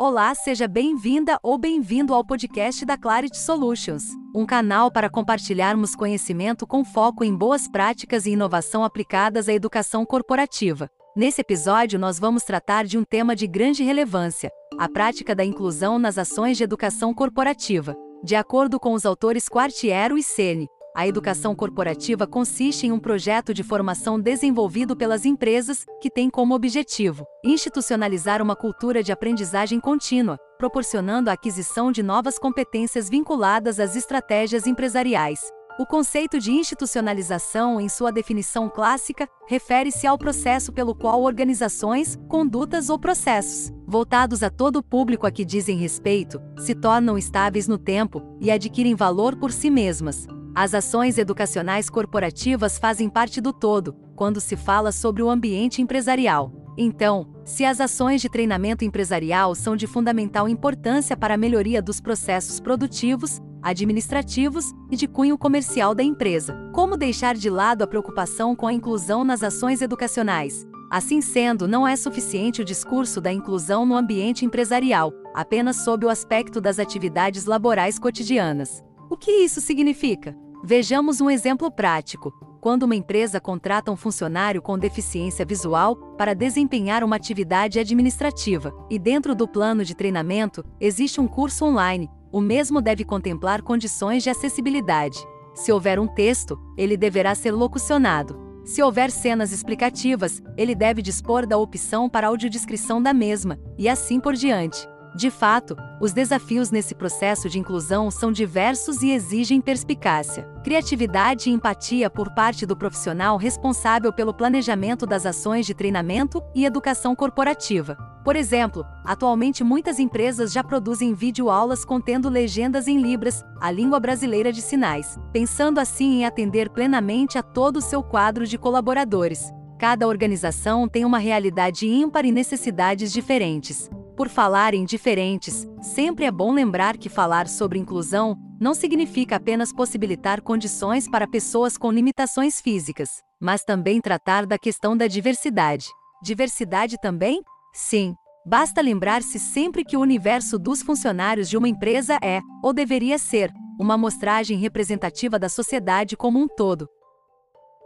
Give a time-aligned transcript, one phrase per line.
[0.00, 6.64] Olá, seja bem-vinda ou bem-vindo ao podcast da Clarity Solutions, um canal para compartilharmos conhecimento
[6.68, 10.88] com foco em boas práticas e inovação aplicadas à educação corporativa.
[11.16, 15.98] Nesse episódio, nós vamos tratar de um tema de grande relevância: a prática da inclusão
[15.98, 17.96] nas ações de educação corporativa.
[18.22, 23.54] De acordo com os autores Quartiero e Sene, a educação corporativa consiste em um projeto
[23.54, 30.38] de formação desenvolvido pelas empresas que tem como objetivo institucionalizar uma cultura de aprendizagem contínua,
[30.58, 35.40] proporcionando a aquisição de novas competências vinculadas às estratégias empresariais.
[35.78, 42.90] O conceito de institucionalização, em sua definição clássica, refere-se ao processo pelo qual organizações, condutas
[42.90, 47.78] ou processos, voltados a todo o público a que dizem respeito, se tornam estáveis no
[47.78, 53.94] tempo e adquirem valor por si mesmas, as ações educacionais corporativas fazem parte do todo,
[54.16, 56.52] quando se fala sobre o ambiente empresarial.
[56.76, 62.00] Então, se as ações de treinamento empresarial são de fundamental importância para a melhoria dos
[62.00, 68.54] processos produtivos, administrativos e de cunho comercial da empresa, como deixar de lado a preocupação
[68.54, 70.64] com a inclusão nas ações educacionais?
[70.90, 76.08] Assim sendo, não é suficiente o discurso da inclusão no ambiente empresarial, apenas sob o
[76.08, 78.82] aspecto das atividades laborais cotidianas.
[79.10, 80.36] O que isso significa?
[80.62, 82.30] Vejamos um exemplo prático.
[82.60, 88.98] Quando uma empresa contrata um funcionário com deficiência visual para desempenhar uma atividade administrativa, e
[88.98, 94.28] dentro do plano de treinamento existe um curso online, o mesmo deve contemplar condições de
[94.28, 95.18] acessibilidade.
[95.54, 98.38] Se houver um texto, ele deverá ser locucionado.
[98.64, 104.20] Se houver cenas explicativas, ele deve dispor da opção para audiodescrição da mesma, e assim
[104.20, 104.86] por diante.
[105.14, 111.52] De fato, os desafios nesse processo de inclusão são diversos e exigem perspicácia, criatividade e
[111.52, 117.96] empatia por parte do profissional responsável pelo planejamento das ações de treinamento e educação corporativa.
[118.24, 124.52] Por exemplo, atualmente muitas empresas já produzem videoaulas contendo legendas em Libras, a língua brasileira
[124.52, 129.50] de sinais, pensando assim em atender plenamente a todo o seu quadro de colaboradores.
[129.78, 133.88] Cada organização tem uma realidade ímpar e necessidades diferentes.
[134.18, 139.72] Por falar em diferentes, sempre é bom lembrar que falar sobre inclusão não significa apenas
[139.72, 145.86] possibilitar condições para pessoas com limitações físicas, mas também tratar da questão da diversidade.
[146.20, 147.44] Diversidade também?
[147.72, 148.12] Sim.
[148.44, 153.52] Basta lembrar-se sempre que o universo dos funcionários de uma empresa é, ou deveria ser,
[153.78, 156.88] uma amostragem representativa da sociedade como um todo.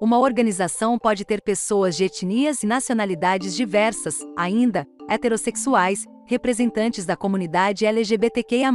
[0.00, 7.86] Uma organização pode ter pessoas de etnias e nacionalidades diversas, ainda, heterossexuais, representantes da comunidade
[7.86, 8.70] LGBTQIA+,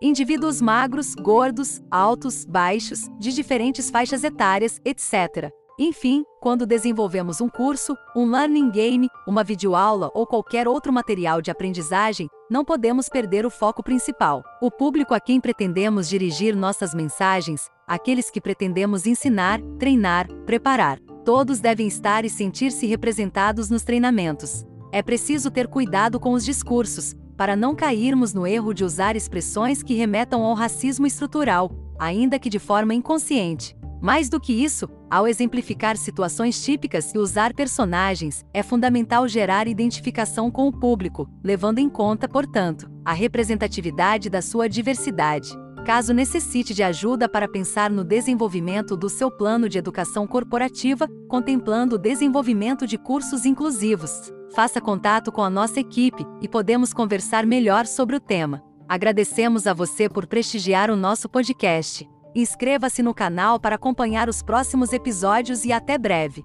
[0.00, 5.52] indivíduos magros, gordos, altos, baixos, de diferentes faixas etárias, etc.
[5.78, 11.50] Enfim, quando desenvolvemos um curso, um learning game, uma videoaula ou qualquer outro material de
[11.50, 14.42] aprendizagem, não podemos perder o foco principal.
[14.60, 20.98] O público a quem pretendemos dirigir nossas mensagens, aqueles que pretendemos ensinar, treinar, preparar.
[21.24, 24.64] Todos devem estar e sentir-se representados nos treinamentos.
[24.94, 29.82] É preciso ter cuidado com os discursos, para não cairmos no erro de usar expressões
[29.82, 33.74] que remetam ao racismo estrutural, ainda que de forma inconsciente.
[34.02, 40.50] Mais do que isso, ao exemplificar situações típicas e usar personagens, é fundamental gerar identificação
[40.50, 45.56] com o público, levando em conta, portanto, a representatividade da sua diversidade.
[45.86, 51.94] Caso necessite de ajuda para pensar no desenvolvimento do seu plano de educação corporativa, contemplando
[51.94, 57.86] o desenvolvimento de cursos inclusivos, faça contato com a nossa equipe e podemos conversar melhor
[57.86, 58.62] sobre o tema.
[58.88, 62.08] Agradecemos a você por prestigiar o nosso podcast.
[62.34, 66.44] Inscreva-se no canal para acompanhar os próximos episódios e até breve.